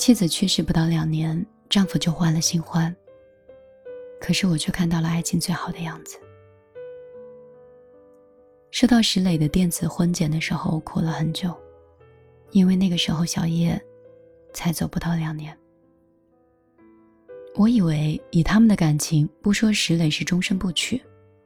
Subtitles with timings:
[0.00, 2.96] 妻子去世不到两年，丈夫就换了新欢。
[4.18, 6.18] 可是我却看到了爱情最好的样子。
[8.70, 11.54] 收到石磊的电子婚检的时候，哭了很久，
[12.52, 13.78] 因为那个时候小叶
[14.54, 15.54] 才走不到两年。
[17.54, 20.98] 我以为以他们的感情，不说石磊是终身不娶，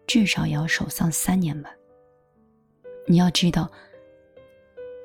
[0.07, 1.75] 至少也要守丧三年吧。
[3.09, 3.69] 你要知道，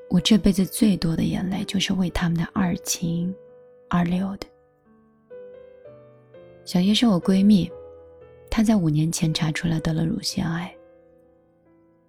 [0.10, 3.34] 我这辈子最多的眼泪就是为他们的二情
[3.90, 4.48] 二流的。
[6.64, 7.70] 小叶是我闺蜜，
[8.50, 10.74] 她在五年前查出来得了乳腺癌，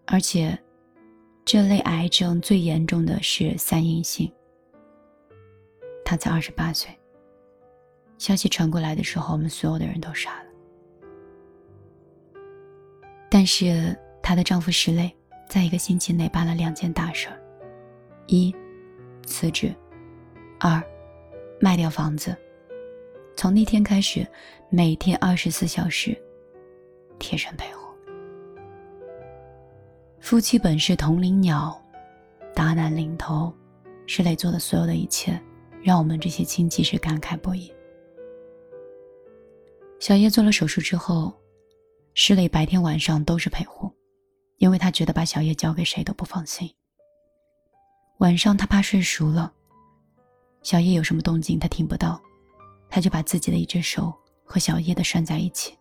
[0.07, 0.57] 而且
[1.45, 4.31] 这类癌症最严重的是三阴性。
[6.05, 6.91] 她才二十八岁。
[8.19, 10.51] 消息传过来的时候，我们所有的人都傻了。
[13.31, 15.11] 但是她的丈夫石磊，
[15.49, 17.41] 在一个星期内办了两件大事儿：
[18.27, 18.55] 一，
[19.25, 19.71] 辞职；
[20.59, 20.83] 二，
[21.61, 22.37] 卖掉房子。
[23.37, 24.27] 从那天开始，
[24.69, 26.17] 每天二十四小时，
[27.19, 27.81] 贴身陪护。
[30.21, 31.81] 夫妻本是同林鸟，
[32.55, 33.53] 大难临头，
[34.07, 35.41] 石磊做的所有的一切，
[35.83, 37.73] 让我们这些亲戚是感慨不已。
[39.99, 41.33] 小叶做了手术之后，
[42.15, 43.91] 石磊白天晚上都是陪护，
[44.59, 46.71] 因为他觉得把小叶交给谁都不放心。
[48.19, 49.53] 晚上他怕睡熟了，
[50.63, 52.21] 小叶有什么动静他听不到，
[52.89, 54.13] 他就把自己的一只手
[54.45, 55.77] 和小叶的拴在一起。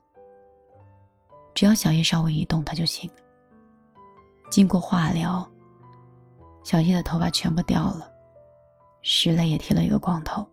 [1.54, 3.10] 只要小叶稍微一动，他就醒。
[4.50, 5.50] 经过化疗，
[6.64, 8.12] 小叶的头发全部掉了，
[9.02, 10.48] 石磊也剃了一个光头。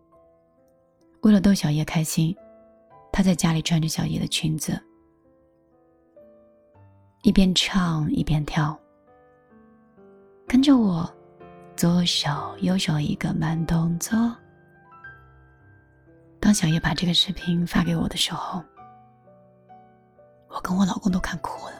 [1.21, 2.35] 为了逗小叶开心。
[3.09, 4.79] 他在家里穿着小叶的裙子，
[7.23, 8.77] 一边唱一边跳。
[10.47, 11.11] 跟着我，
[11.77, 14.35] 左手右手一个慢动作。
[16.39, 18.63] 当小叶把这个视频发给我的时候，
[20.47, 21.73] 我跟我老公都看哭了。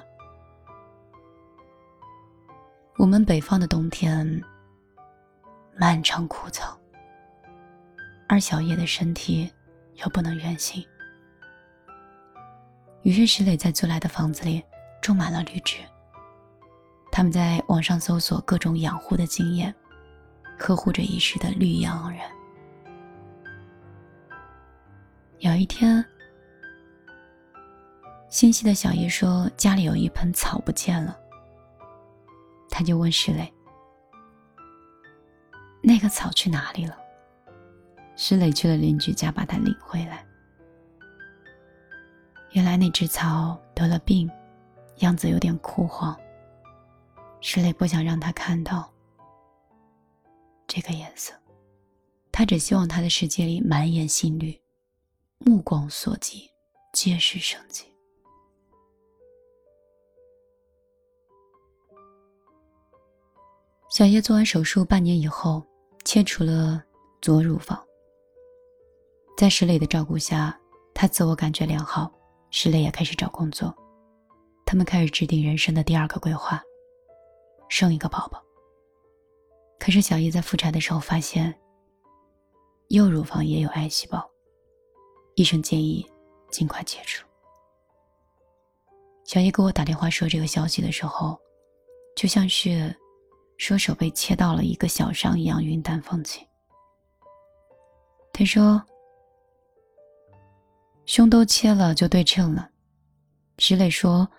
[3.00, 4.40] 我们北方的冬天
[5.76, 6.78] 漫长枯燥，
[8.30, 9.52] 而小叶的身体
[9.96, 10.86] 又不能远行。
[13.02, 14.64] 于是石磊在租来的房子里
[15.02, 15.78] 种满了绿植。
[17.12, 19.74] 他们在网上搜索各种养护的经验，
[20.58, 22.30] 呵护着一世的绿杨盎然。
[25.40, 26.04] 有一天，
[28.28, 31.18] 心细的小叶说家里有一盆草不见了，
[32.70, 33.54] 他就问石磊
[35.84, 36.98] ：“那个草去哪里了？”
[38.18, 40.26] 石磊去了邻居家把它领回来。
[42.52, 44.28] 原来那只草得了病，
[44.98, 46.18] 样子有点枯黄。
[47.42, 48.92] 石磊不想让他看到
[50.68, 51.34] 这个颜色，
[52.32, 54.60] 他只希望他的世界里满眼新绿，
[55.38, 56.50] 目光所及
[56.94, 57.86] 皆是生机。
[63.90, 65.66] 小叶做完手术半年以后，
[66.04, 66.84] 切除了
[67.22, 67.82] 左乳房。
[69.38, 70.60] 在石磊的照顾下，
[70.94, 72.12] 他自我感觉良好。
[72.50, 73.74] 石磊也开始找工作，
[74.66, 76.62] 他们开始制定人生的第二个规划，
[77.70, 78.44] 生一个宝宝。
[79.80, 81.54] 可是小叶在复查的时候发现，
[82.90, 84.30] 右乳房也有癌细胞，
[85.36, 86.06] 医生建议
[86.50, 87.26] 尽快切除。
[89.24, 91.40] 小叶给我打电话说这个消息的时候，
[92.16, 92.96] 就像是
[93.58, 96.46] 说手被切到了一个小伤一样，云淡风轻。
[98.34, 98.82] 他说。
[101.06, 102.70] 胸都切了就对称了，
[103.60, 104.30] 石磊说：“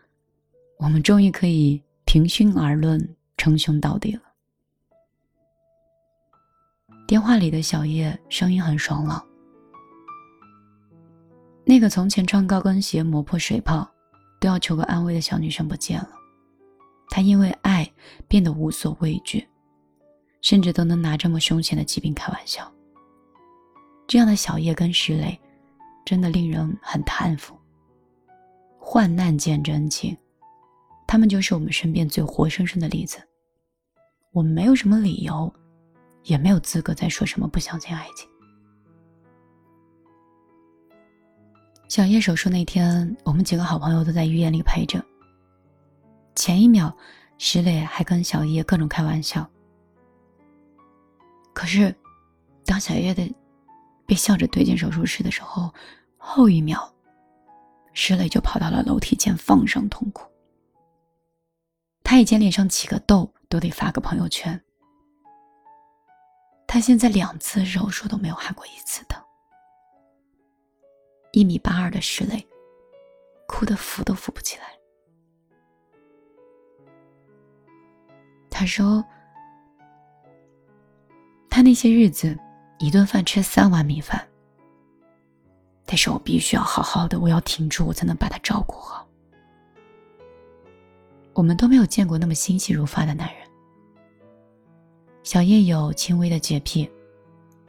[0.77, 4.23] 我们终于可以平胸而论，称兄道弟了。”
[7.09, 9.27] 电话里的小叶声音很爽朗。
[11.65, 13.91] 那个从前穿高跟鞋磨破水泡，
[14.39, 16.11] 都要求个安慰的小女生不见了，
[17.09, 17.91] 她因为爱
[18.29, 19.49] 变得无所畏惧，
[20.43, 22.71] 甚至都能拿这么凶险的疾病开玩笑。
[24.07, 25.41] 这样的小叶跟石磊。
[26.05, 27.55] 真的令人很叹服。
[28.79, 30.17] 患难见真情，
[31.07, 33.19] 他们就是我们身边最活生生的例子。
[34.33, 35.53] 我们没有什么理由，
[36.23, 38.29] 也没有资格再说什么不相信爱情。
[41.89, 45.03] 小叶手术那天，我们几个好朋友都在医院里陪着。
[46.35, 46.95] 前一秒，
[47.39, 49.49] 石磊还跟小叶各种开玩笑。
[51.55, 51.95] 可是，
[52.65, 53.35] 当小叶的
[54.07, 55.73] 被笑着推进手术室的时候，
[56.17, 56.95] 后一秒，
[57.95, 60.31] 石磊就跑到了楼梯间，放声痛哭。
[62.05, 64.63] 他以前脸上起个痘都得发个朋友圈。
[66.69, 69.19] 他现在两次手术都没有喊过一次疼。
[71.33, 72.47] 一米八二的石磊，
[73.49, 74.65] 哭得扶都扶不起来。
[78.51, 79.03] 他说
[81.49, 82.39] ：“他那些日子，
[82.79, 84.29] 一顿饭吃三碗米饭。
[85.87, 89.09] 但是我必须要好好的，我要挺住，我才能把他照顾好。”
[91.33, 93.48] 我们都没有见过那么心细如发的男人。
[95.23, 96.89] 小叶有轻微的洁癖，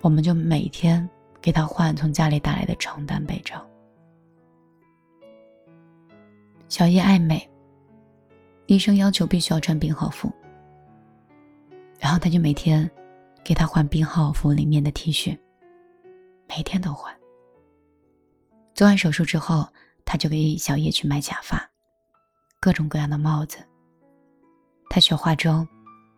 [0.01, 1.07] 我们就每天
[1.41, 3.65] 给他换从家里带来的床单被罩。
[6.69, 7.49] 小叶爱美，
[8.67, 10.31] 医生要求必须要穿病号服。
[11.99, 12.89] 然后他就每天
[13.43, 15.37] 给他换病号服里面的 T 恤，
[16.47, 17.13] 每天都换。
[18.73, 19.67] 做完手术之后，
[20.05, 21.69] 他就给小叶去买假发，
[22.61, 23.57] 各种各样的帽子。
[24.89, 25.67] 他学化妆，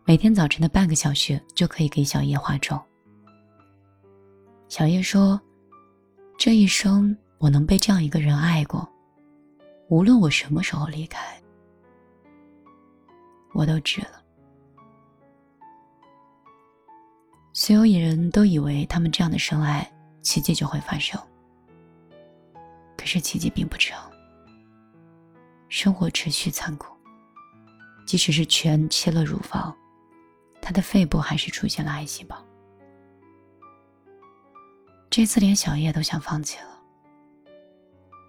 [0.04, 2.82] 每天早晨的半个小时就可以给小叶化妆。
[4.68, 5.40] 小叶说
[6.36, 8.88] ：“这一生我能被这样一个人爱过，
[9.88, 11.40] 无论我什么时候离开，
[13.54, 14.20] 我都值了。”
[17.54, 19.88] 所有人都以为他们这样的深爱，
[20.20, 21.20] 奇迹就会发生。
[22.96, 24.10] 可是奇迹并不长，
[25.68, 26.92] 生活持续残酷。
[28.04, 29.74] 即使是全切了乳房，
[30.62, 32.42] 他的肺部还是出现了癌细胞。
[35.10, 36.80] 这次连小叶都想放弃了。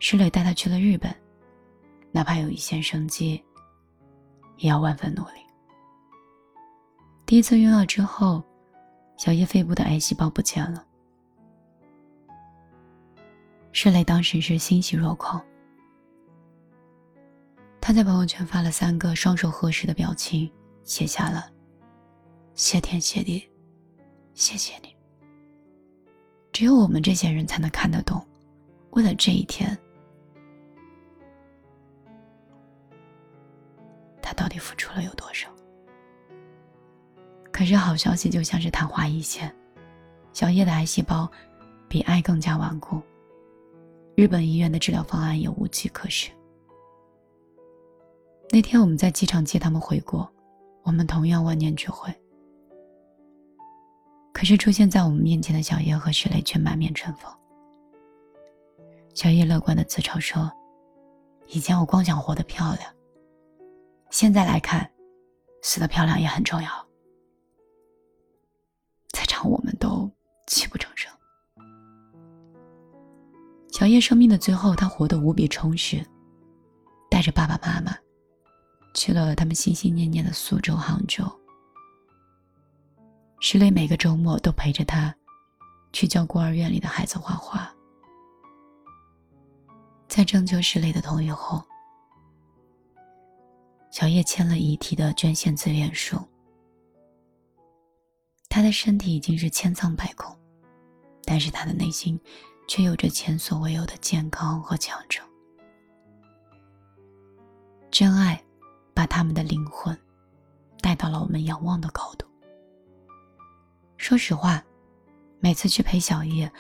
[0.02, 1.16] 石磊带他去了日本，
[2.12, 3.42] 哪怕有一线生机，
[4.58, 5.40] 也要万分努力。
[7.26, 8.44] 第一次用药之后。
[9.16, 10.84] 小叶肺部的癌细胞不见了，
[13.72, 15.42] 石磊当时是欣喜若狂。
[17.80, 20.52] 他在朋友圈发了三个双手合十的表情，
[20.84, 21.50] 写下了
[22.56, 23.50] “谢天谢地，
[24.34, 24.96] 谢谢你”。
[26.54, 28.24] 只有我们这些人才能看得懂，
[28.92, 29.76] 为了这一天，
[34.22, 35.50] 他到底付出了有多少。
[37.52, 39.54] 可是好消息就像是昙花一现，
[40.32, 41.30] 小叶的癌细胞
[41.88, 43.02] 比爱更加顽固，
[44.16, 46.30] 日本医院的治疗方案也无计可施。
[48.52, 50.32] 那天我们在机场接他们回国，
[50.84, 52.14] 我们同样万念俱灰。
[54.34, 57.32] 可是出现在我们面前的小叶和石磊却满面春风。
[59.14, 60.52] 小叶乐观的自嘲说
[61.48, 62.92] ：“以前我光想活得漂亮，
[64.10, 64.90] 现在来看，
[65.62, 66.70] 死得漂亮也很重要。”
[69.14, 70.10] 在场我们都
[70.48, 71.12] 泣不成声。
[73.72, 76.04] 小叶生命的最后，他活得无比充实，
[77.10, 77.96] 带着爸爸妈妈
[78.96, 81.24] 去了他们心心念念的苏州、杭州。
[83.46, 85.14] 石磊每个周末都陪着他
[85.92, 87.70] 去教孤儿院里的孩子画画。
[90.08, 91.62] 在征求石磊的同意后，
[93.92, 96.18] 小叶签了遗体的捐献自愿书。
[98.48, 100.34] 他的身体已经是千疮百孔，
[101.26, 102.18] 但是他的内心
[102.66, 105.22] 却有着前所未有的健康和强盛。
[107.92, 108.42] 真爱
[108.94, 109.96] 把他们的灵魂
[110.80, 112.26] 带到了我们仰望的高度。
[114.04, 114.62] 说实话，
[115.40, 116.52] 每次去陪小叶，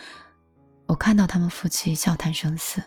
[0.85, 2.81] 我看到他们夫妻笑谈生死，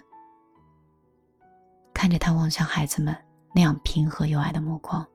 [1.93, 3.15] 看着他望向孩子们
[3.55, 5.07] 那样平和有爱的目光，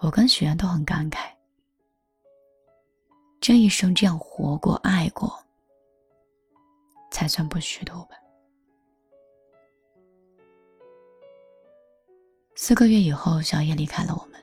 [0.00, 1.20] 我跟许愿都很感慨。
[3.40, 5.34] 这一生这样活过、爱过，
[7.10, 8.16] 才算不虚度吧。
[12.54, 14.38] 四个月以后，小叶离开了我们。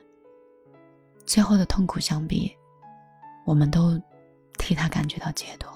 [1.24, 2.52] 最后的痛苦相比，
[3.44, 4.00] 我们都
[4.58, 5.70] 替他感觉到解脱。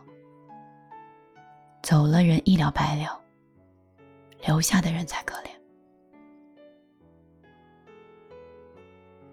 [1.82, 3.20] 走了人一了百了，
[4.46, 5.50] 留下的人才可怜。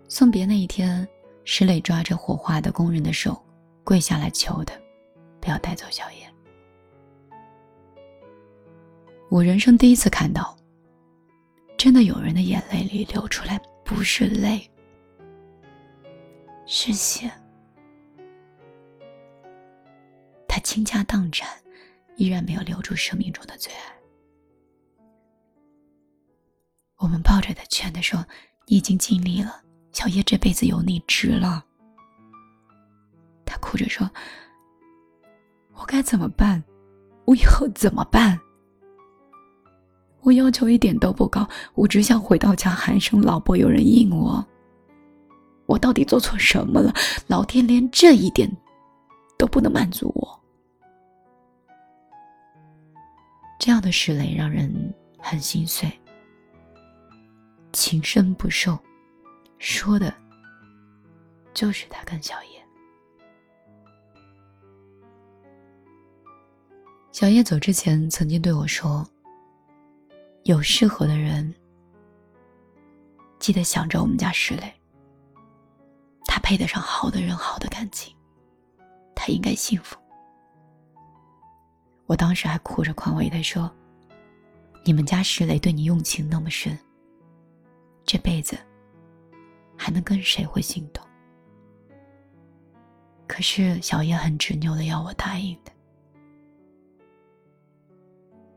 [0.08, 1.08] 送别那一天，
[1.44, 3.42] 石磊抓着火化的工人的手。
[3.86, 4.74] 跪下来求他，
[5.42, 6.20] 不要带走小叶。
[9.30, 10.56] 我人生第一次看到，
[11.76, 14.72] 真的有人的眼泪里流出来不是泪，
[16.66, 17.30] 是血。
[20.54, 21.50] 他倾家荡产，
[22.16, 23.80] 依然没有留住生命中的最爱。
[26.98, 28.24] 我们抱着他，劝他说
[28.70, 31.66] ：“你已经尽力了，小叶这辈子有你值了。”
[33.44, 34.08] 他哭着说
[35.74, 36.64] ：“我该怎么办？
[37.26, 38.40] 我以后怎么办？
[40.22, 44.46] 我要求一点都不高，我只想回到家喊声‘老婆’，有人应我。
[45.66, 46.94] 我到底做错什么了？
[47.26, 48.48] 老天连这一点
[49.36, 50.43] 都不能满足我。
[53.66, 55.90] 这样的石磊让人很心碎，
[57.72, 58.78] 情深不寿，
[59.58, 60.14] 说的
[61.54, 62.62] 就是他跟小叶。
[67.14, 69.08] 小叶走之前曾经对我说
[70.44, 71.56] ：“有适合的人，
[73.40, 74.74] 记得想着我们家石磊。
[76.26, 78.14] 他配得上好的人，好的感情，
[79.16, 79.96] 他应该幸福。”
[82.06, 83.72] 我当时还哭着宽慰他说
[84.84, 86.78] ：“你们家石磊对你用情那么深，
[88.06, 88.58] 这辈子
[89.78, 91.04] 还能跟谁会心动？”
[93.26, 95.72] 可是小叶很执拗的要我答应的。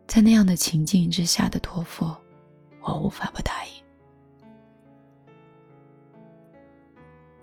[0.07, 2.05] 在那样的情境之下的托付，
[2.81, 3.71] 我无法不答应。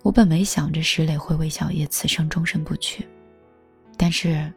[0.02, 3.08] 我本没想着石磊会为小叶此生终身不娶，
[3.96, 4.52] 但是，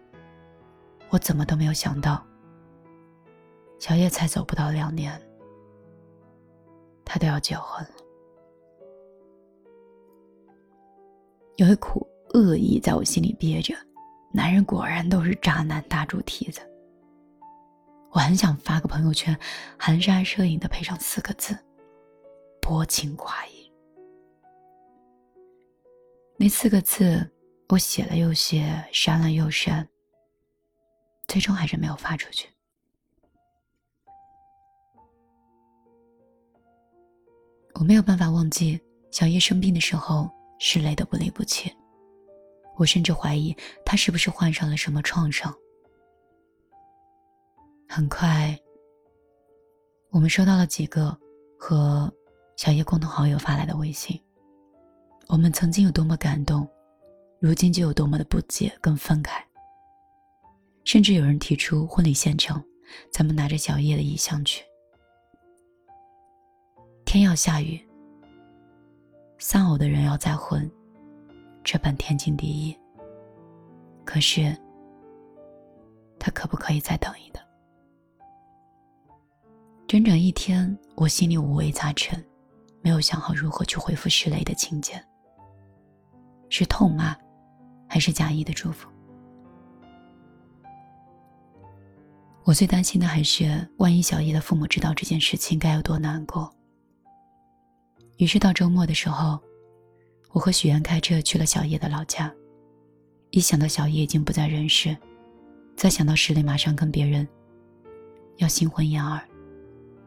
[1.10, 2.26] 我怎么都没有想到，
[3.80, 5.20] 小叶才走不到两年，
[7.06, 7.92] 他都要结婚了。
[11.56, 13.74] 有一股恶意在我心里憋着，
[14.32, 16.62] 男人果然都是渣男大猪蹄子。
[18.12, 19.38] 我很想发个朋友圈，
[19.78, 21.58] 含沙射影的配上四个字
[22.62, 23.72] ：“薄情寡义。”
[26.38, 27.30] 那四个字，
[27.70, 29.88] 我写了又写，删了又删，
[31.28, 32.50] 最终还是没有发出去。
[37.74, 38.80] 我没有办法忘记
[39.12, 40.30] 小叶生病的时候，
[40.60, 41.72] 是累的不离不弃。
[42.76, 43.56] 我甚至怀疑
[43.86, 45.54] 他是不是患上了什么创伤。
[47.88, 48.58] 很快，
[50.10, 51.18] 我们收到了几个
[51.58, 52.12] 和
[52.56, 54.20] 小叶共同好友发来的微信。
[55.28, 56.68] 我们曾经有多么感动，
[57.40, 59.47] 如今就有多么的不解跟愤慨。
[60.88, 62.64] 甚至有人提出婚礼现场，
[63.12, 64.64] 咱们拿着小叶的遗像去。
[67.04, 67.86] 天要下雨，
[69.38, 70.72] 丧偶的人要再婚，
[71.62, 72.74] 这本天经地义。
[74.06, 74.56] 可是，
[76.18, 77.44] 他可不可以再等一等？
[79.90, 82.26] 整整一天，我心里五味杂陈，
[82.82, 85.06] 没有想好如何去回复石磊的请柬。
[86.48, 87.14] 是痛骂，
[87.90, 88.88] 还是假意的祝福？
[92.48, 96.50] 我最担心的还是，万一小叶的父母知道这件事情，该有多难过。
[98.20, 99.38] 于是到周末的时候，
[100.32, 102.34] 我和许愿开车去了小叶的老家。
[103.32, 104.96] 一想到小叶已经不在人世，
[105.76, 107.28] 再想到石磊马上跟别人
[108.38, 109.22] 要新婚燕尔。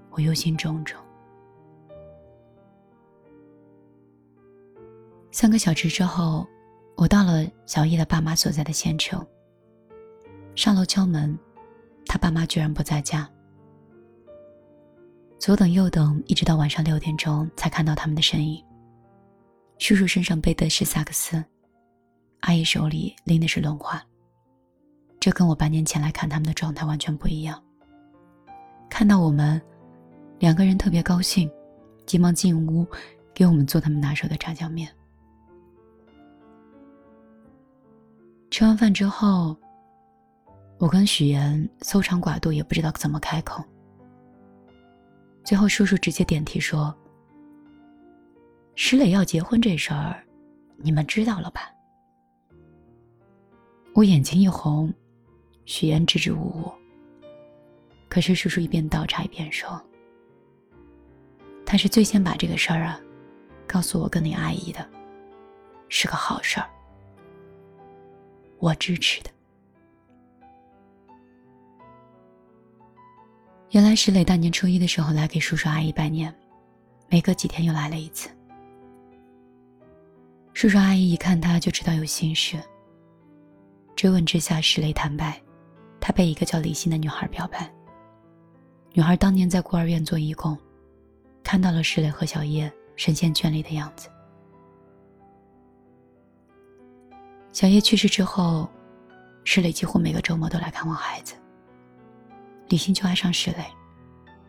[0.09, 0.95] 我忧心忡忡。
[5.31, 6.47] 三个小时之后，
[6.97, 9.23] 我到了小叶的爸妈所在的县城。
[10.55, 11.39] 上楼敲门，
[12.11, 13.31] 他爸妈居然不在家。
[15.39, 18.61] 左等右等，一直到晚上六点钟才看到他们的身影。
[19.79, 21.41] 叔叔身上背的是萨克斯，
[22.41, 24.03] 阿姨手里拎的是轮滑。
[25.21, 27.63] 这跟我半年前来看他们的状态完全不一样。
[28.89, 29.63] 看到我们。
[30.41, 31.49] 两个人特别高兴，
[32.07, 32.87] 急忙进屋
[33.35, 34.89] 给我们做他们拿手的炸酱面。
[38.51, 39.55] 吃完饭之后，
[40.81, 43.63] 我跟许岩搜肠刮肚，也不知道怎么开口。
[45.45, 46.95] 最后，叔叔直接点题说
[48.77, 50.25] ：“石磊要结婚这事儿，
[50.79, 51.71] 你们知道了吧？”
[53.93, 54.91] 我眼睛一红，
[55.67, 56.73] 许岩支支吾吾。
[58.09, 59.79] 可是叔叔一边倒茶一边说。
[61.67, 62.99] 他是最先把这个事儿啊，
[63.67, 64.89] 告诉我跟你阿姨的，
[65.91, 66.67] 是个好事儿，
[68.59, 69.31] 我支持的。
[73.71, 76.35] 原来石磊大年初一的时候来给叔叔阿姨拜年，
[77.09, 78.29] 没隔几天又来了一次。
[80.53, 82.61] 叔叔阿姨一看他就知道有心事。
[83.95, 85.41] 追问之下，石磊坦白，
[86.01, 87.73] 他被一个叫李欣的女孩表白。
[88.93, 90.59] 女孩当年在孤儿院做义工。
[91.45, 94.09] 看到了石磊和小叶神仙眷侣的样子。
[97.53, 98.69] 小叶去世之后，
[99.45, 101.35] 石磊几乎每个周末都来看望孩子。
[102.71, 103.65] 李欣就爱上石磊，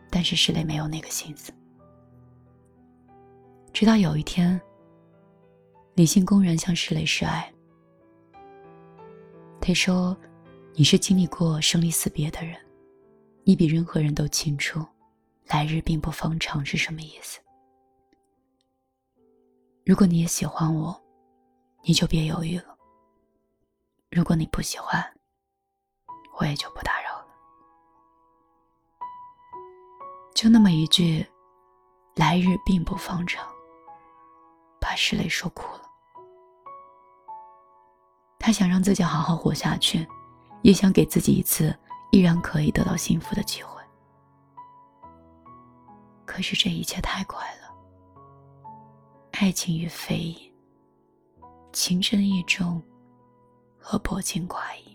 [0.08, 1.52] 但是石磊没有那个心思。
[3.72, 4.60] 直到有一天，
[5.96, 7.52] 李欣公然向石磊示爱。
[9.60, 10.16] 他说
[10.72, 12.56] ：“你是经历过生离死别的人，
[13.42, 14.86] 你比任何人都清楚。”
[15.48, 17.40] 来日并不方长是什么意思？
[19.84, 20.98] 如果你也喜欢我，
[21.82, 22.78] 你就别犹豫了。
[24.12, 25.04] 如果你不喜欢，
[26.38, 27.01] 我也就不打扰
[30.34, 31.24] 就那么一句，
[32.16, 33.46] 来日并不方长，
[34.80, 35.82] 把石磊说哭了。
[38.38, 40.06] 他想让自己好好活下去，
[40.62, 41.76] 也想给自己一次
[42.10, 43.80] 依然可以得到幸福的机会。
[46.26, 47.72] 可是这一切太快了。
[49.32, 50.52] 爱情与非议，
[51.72, 52.82] 情深意重
[53.78, 54.91] 和薄情寡义。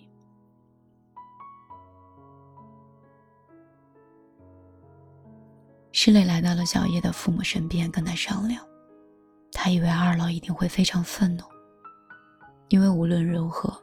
[5.99, 8.63] 石磊来到了小叶的父母身边，跟他商量。
[9.51, 11.43] 他以为二老一定会非常愤怒，
[12.67, 13.75] 因为无论如何，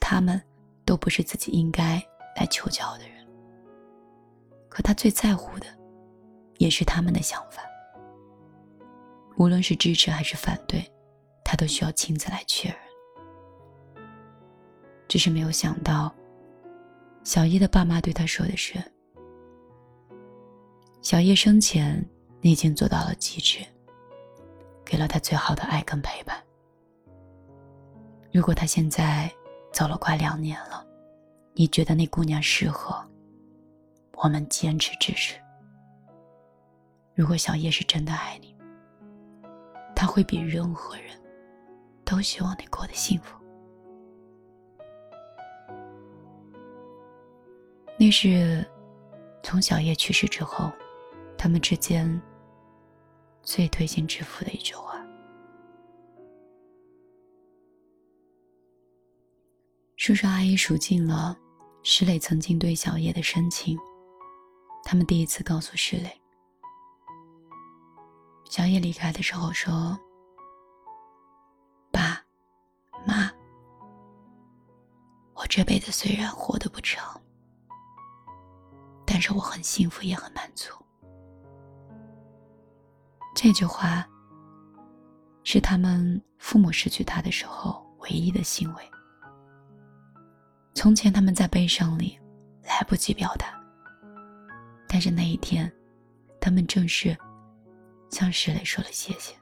[0.00, 0.42] 他们
[0.86, 2.02] 都不是自己应该
[2.34, 3.18] 来求教的人。
[4.70, 5.66] 可他最在乎的，
[6.56, 7.62] 也是他们的想法。
[9.36, 10.90] 无论是支持还是反对，
[11.44, 12.78] 他都需要亲自来确认。
[15.06, 16.10] 只是没有想到，
[17.24, 18.82] 小叶的爸妈对他说的是
[21.04, 22.02] ：“小叶生前
[22.40, 23.62] 你已经做到了极致，
[24.86, 26.42] 给了他最好的爱跟陪伴。
[28.32, 29.30] 如果他现在
[29.70, 30.82] 走了快两年了，
[31.52, 32.96] 你觉得那姑娘适合，
[34.14, 35.38] 我们坚持支持。
[37.14, 38.56] 如果小叶是真的爱你。”
[39.94, 41.10] 他会比任何人
[42.02, 43.38] 都希望你过得幸福。
[47.98, 48.66] 那是
[49.42, 50.72] 从小叶去世之后，
[51.44, 52.08] 他们之间
[53.42, 54.98] 最推心置腹的一句话。
[59.96, 61.36] 叔叔阿姨数尽了
[61.82, 63.78] 石磊曾经对小叶的深情，
[64.84, 66.10] 他们第一次告诉石磊。
[68.46, 69.98] 小叶离开的时候说
[71.92, 72.24] ：“爸
[73.06, 73.30] 妈，
[75.34, 77.20] 我这辈子虽然活得不长，
[79.04, 80.72] 但是我很幸福，也很满足。”
[83.34, 84.06] 这句话
[85.42, 88.82] 是他们父母失去他的时候唯一的欣慰。
[90.74, 92.18] 从前他们在悲伤里
[92.62, 93.60] 来不及表达，
[94.88, 95.70] 但是那一天，
[96.40, 97.16] 他们正是。
[98.10, 99.34] 向石磊说了谢谢。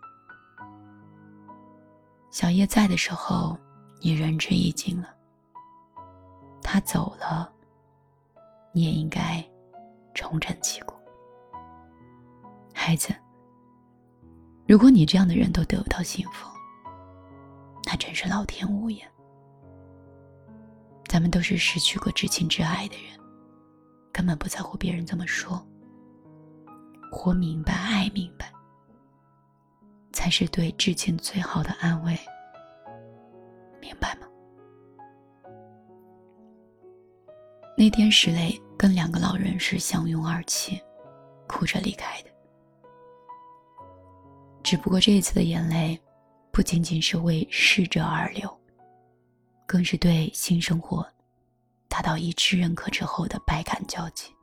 [2.31, 3.55] 小叶在的时候，
[4.01, 5.15] 你仁至义尽了。
[6.63, 7.53] 他走了，
[8.73, 9.45] 你也应该
[10.15, 10.95] 重振旗鼓。
[12.73, 13.15] 孩子，
[14.73, 16.49] 如果你这样的人都得不到幸福，
[17.85, 19.07] 那真是老天无眼。
[21.07, 23.21] 咱们都是失去过至亲至爱的人，
[24.11, 25.63] 根本不在乎别人怎么说。
[27.11, 28.51] 活明白，爱明白。
[30.11, 32.19] 才是对至亲最好的安慰，
[33.79, 34.27] 明白吗？
[37.77, 40.81] 那天石磊跟两个老人是相拥而泣，
[41.47, 42.32] 哭着离开的。
[44.63, 46.01] 只不过这一次的眼泪，
[46.51, 48.61] 不仅仅是为逝者而流，
[49.67, 51.07] 更是对新生活
[51.89, 54.35] 达到一致认可之后的百感交集。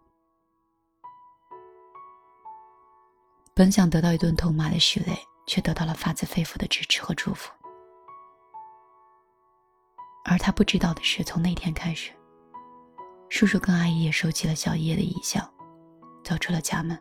[3.53, 5.17] 本想得到一顿痛骂的徐磊。
[5.49, 7.51] 却得到了发自肺腑的支持和祝福，
[10.23, 12.11] 而他不知道的是，从那天开始，
[13.29, 15.51] 叔叔跟阿姨也收起了小叶的遗像，
[16.23, 16.95] 走出了家门。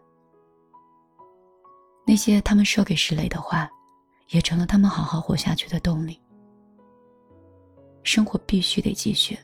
[2.09, 3.69] 那些他们说给石磊的话，
[4.31, 6.19] 也成了他们好好活下去的动力。
[8.03, 9.39] 生活必须得继续，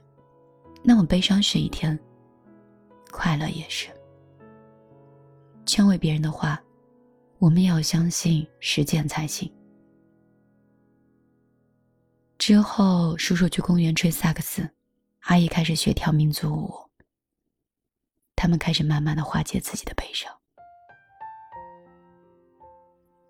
[0.83, 1.99] 那么悲伤是一天，
[3.11, 3.89] 快乐也是。
[5.67, 6.59] 劝慰别人的话。
[7.39, 9.53] 我们也要相信实践才行。
[12.39, 14.67] 之后，叔叔去公园吹萨克斯，
[15.23, 16.73] 阿姨开始学跳民族舞。
[18.35, 20.33] 他们开始慢慢的化解自己的悲伤。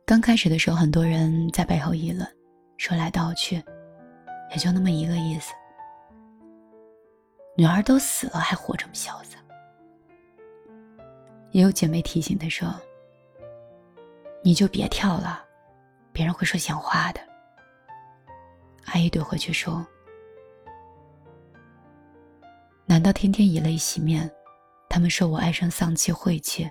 [0.06, 2.28] 刚开始的时候，很多人在背后议论，
[2.76, 3.56] 说来道去，
[4.50, 5.54] 也就那么一个意思。
[7.56, 9.38] 女儿都死了，还活这么潇洒。
[11.52, 12.68] 也有姐妹提醒他说。
[14.42, 15.42] 你就别跳了，
[16.12, 17.20] 别人会说闲话的。
[18.84, 19.86] 阿姨怼回去说
[22.84, 24.30] ：“难道天天以泪洗面？
[24.86, 26.70] 他们说我爱生丧气晦气，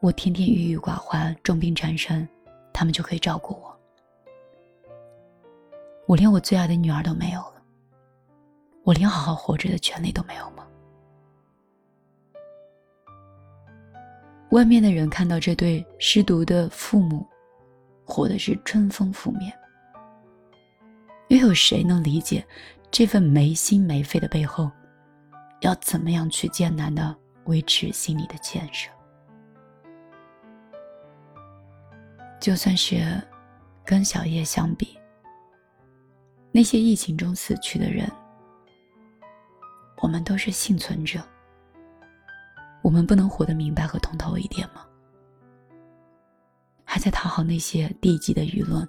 [0.00, 2.26] 我天天郁郁寡欢、重病缠身，
[2.72, 3.78] 他们就可以照顾我？
[6.06, 7.62] 我连我最爱的女儿都没有了，
[8.82, 10.66] 我连好好活着的权利都没有吗？”
[14.52, 17.26] 外面的人看到这对失独的父母，
[18.06, 19.52] 活的是春风拂面。
[21.28, 22.42] 又有谁能理解
[22.90, 24.70] 这份没心没肺的背后，
[25.60, 28.90] 要怎么样去艰难的维持心里的建设？
[32.40, 33.22] 就算是
[33.84, 34.98] 跟小叶相比，
[36.50, 38.10] 那些疫情中死去的人，
[40.00, 41.20] 我们都是幸存者。
[42.82, 44.86] 我们不能活得明白和通透一点吗？
[46.82, 48.88] 还在讨好那些低级的舆论，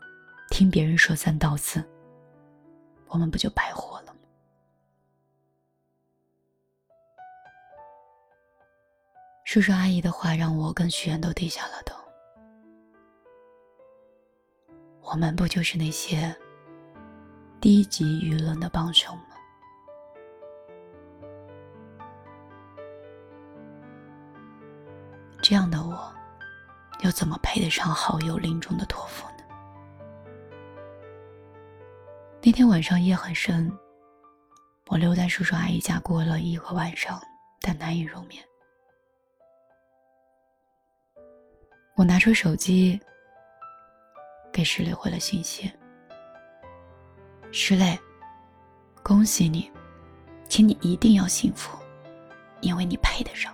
[0.50, 1.84] 听别人说三道四，
[3.10, 4.20] 我们不就白活了吗？
[9.44, 12.01] 叔叔阿姨的话让我跟许愿都低下了头。
[15.12, 16.34] 我们不就是那些
[17.60, 19.26] 低级舆论的帮凶吗？
[25.44, 26.10] 这样的我，
[27.02, 29.44] 又怎么配得上好友临终的托付呢？
[32.42, 33.70] 那天晚上夜很深，
[34.88, 37.22] 我留在叔叔阿姨家过了一个晚上，
[37.60, 38.42] 但难以入眠。
[41.96, 42.98] 我拿出手机。
[44.62, 45.72] 给石磊回了信息。
[47.52, 48.00] 石磊，
[49.02, 49.72] 恭喜你，
[50.48, 51.76] 请你一定要幸福，
[52.60, 53.52] 因为你配得上。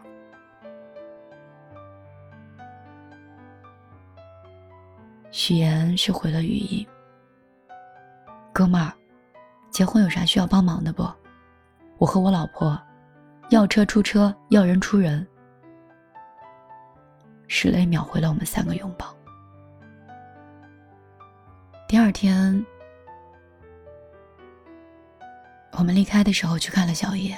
[5.31, 6.85] 许言是回了语音。
[8.51, 8.91] 哥们儿，
[9.69, 11.09] 结婚有啥需要帮忙的不？
[11.99, 12.77] 我和我老婆，
[13.49, 15.25] 要车出车，要人出人。
[17.47, 19.16] 石磊秒回了我们三个拥抱。
[22.07, 22.65] 第二天，
[25.73, 27.37] 我们离开的时候去看了小叶。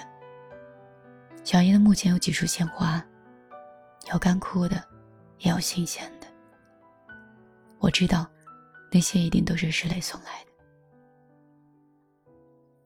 [1.43, 3.03] 小叶的墓前有几束鲜花，
[4.11, 4.87] 有干枯的，
[5.39, 6.27] 也有新鲜的。
[7.79, 8.29] 我知道，
[8.91, 10.51] 那些一定都是石磊送来的。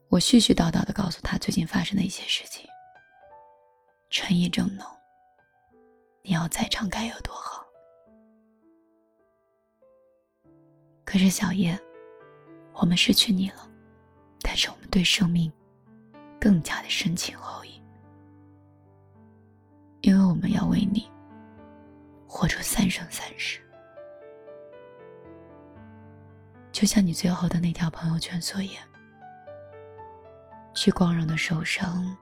[0.07, 2.65] 我絮絮叨叨的告诉他最近发生的一些事情。
[4.09, 4.87] 春意正浓，
[6.21, 7.62] 你要在场该有多好。
[11.13, 11.79] 可是小叶，
[12.73, 13.69] 我们失去你了，
[14.41, 15.53] 但是我们对生命
[16.41, 17.79] 更加的深情厚谊，
[20.01, 21.07] 因为我们要为你
[22.27, 23.61] 活出三生三世。
[26.71, 28.81] 就像你最后的那条朋友圈所言
[30.73, 32.17] ：“去光荣的受伤，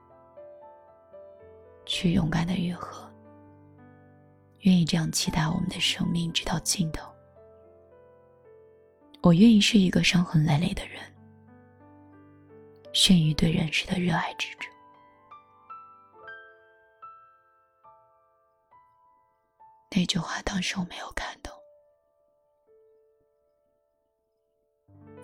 [1.86, 3.10] 去勇敢的愈合，
[4.58, 7.10] 愿意这样期待我们的生命直到尽头。”
[9.22, 11.00] 我愿意是一个伤痕累累的人，
[12.92, 14.68] 逊于对人世的热爱之中。
[19.94, 21.52] 那句话当时我没有看懂，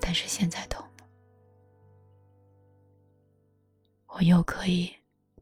[0.01, 1.09] 但是现在懂了。
[4.07, 4.95] 我又可以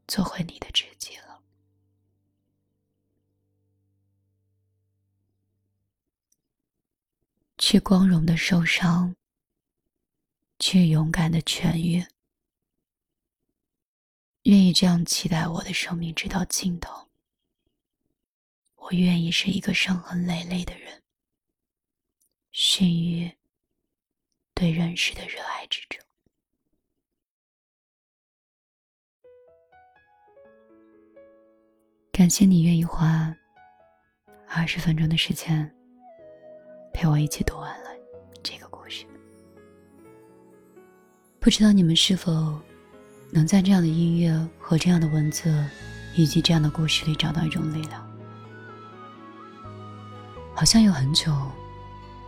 [0.07, 0.86] 做回你的知
[7.69, 9.13] 去光荣的受伤，
[10.57, 12.01] 去勇敢的痊愈。
[14.43, 17.09] 愿意这样期待我的生命直到尽头。
[18.77, 21.03] 我愿意是一个伤痕累累的人，
[22.53, 23.29] 逊于
[24.53, 26.01] 对人世的热爱之中。
[32.13, 33.35] 感谢你愿意花
[34.47, 35.76] 二十分钟的时间。
[36.97, 37.91] 陪我一起读完了
[38.41, 39.05] 这个故事。
[41.39, 42.59] 不知道你们是否
[43.29, 45.63] 能在这样的音乐和这样的文字，
[46.15, 48.03] 以及这样的故事里找到一种力量？
[50.55, 51.31] 好像有很久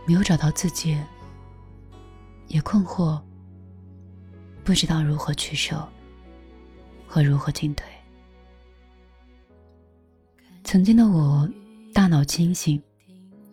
[0.06, 0.96] 没有找到自己，
[2.46, 3.20] 也困惑，
[4.62, 5.84] 不知道如何取舍
[7.08, 7.84] 和如何进退。
[10.62, 11.50] 曾经的我，
[11.92, 12.80] 大脑清醒，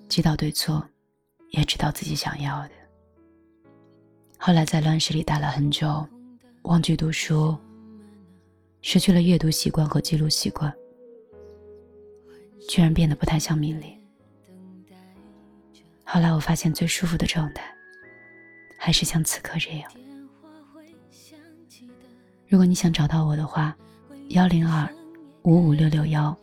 [0.07, 0.87] 知道对错。
[1.51, 2.71] 也知道自己想要的。
[4.37, 6.07] 后来在乱世里待了很久，
[6.63, 7.57] 忘记读书，
[8.81, 10.73] 失去了阅读习惯和记录习惯，
[12.69, 13.97] 居然变得不太像米粒。
[16.03, 17.63] 后来我发现最舒服的状态，
[18.77, 19.91] 还是像此刻这样。
[22.47, 23.75] 如果你想找到我的话，
[24.29, 24.87] 幺零二
[25.41, 26.37] 五五六六幺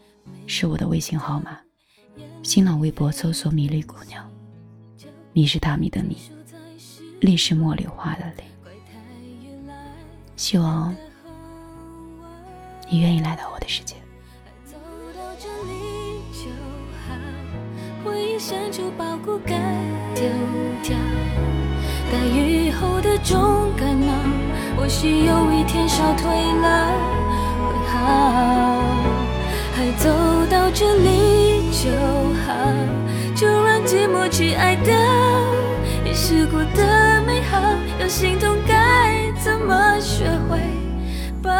[0.46, 1.58] 是我的微信号码，
[2.42, 4.30] 新浪微博搜索“米粒姑娘”。
[5.34, 6.16] 米是大米的米，
[7.18, 8.44] 粒是茉莉花的粒。
[10.36, 10.94] 希望
[12.88, 13.96] 你愿意来到我的世界。
[18.04, 19.60] 回忆深处包谷感，
[20.14, 20.22] 掉
[22.80, 24.12] 后的重感冒，
[24.76, 26.92] 或许有一天烧退了
[27.58, 27.98] 会好。
[29.74, 30.08] 还走
[30.48, 31.90] 到这里就
[32.46, 32.54] 好，
[33.34, 34.92] 就让寂寞去爱的，
[36.04, 37.60] 已试过的美好，
[38.00, 40.58] 有心痛该怎么学会？
[41.42, 41.50] 把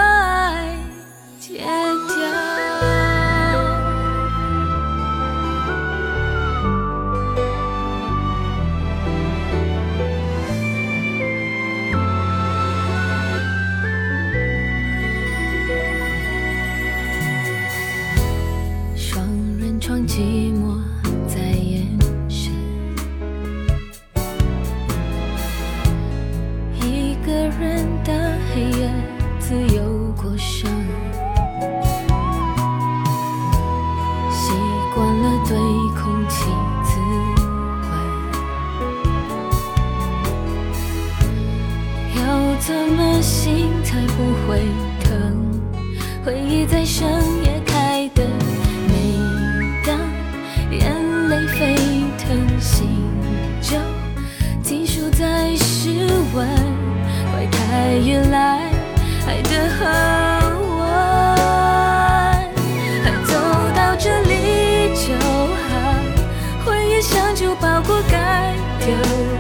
[67.84, 68.86] 像旧包裹该丢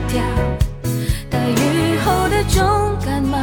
[0.08, 0.22] 掉，
[1.30, 2.62] 大雨后的重
[3.04, 3.38] 感冒，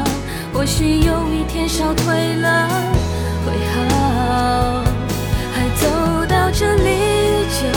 [0.53, 2.69] 或许有一天烧退了。
[3.43, 4.83] 会好，
[5.53, 6.89] 还走到这里
[7.49, 7.67] 就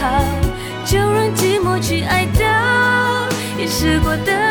[0.00, 0.02] 好，
[0.84, 2.42] 就让寂寞去哀悼。
[3.56, 4.43] 也试过的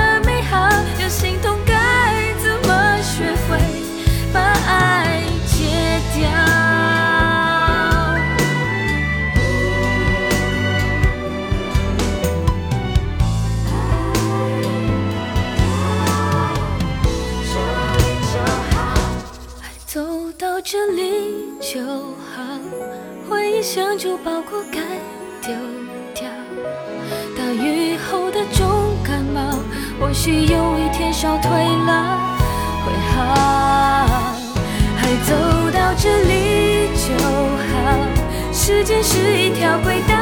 [21.73, 22.43] 就好，
[23.27, 24.79] 回忆像旧包裹该
[25.41, 25.55] 丢
[26.13, 26.29] 掉。
[27.36, 29.57] 大雨后的重感冒，
[29.99, 32.19] 或许有一天烧退了
[32.86, 33.17] 会好。
[34.97, 35.33] 还走
[35.73, 37.09] 到这里就
[37.73, 37.97] 好，
[38.53, 40.13] 时间是一条轨道，